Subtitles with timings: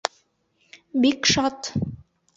[1.05, 1.59] Бик шат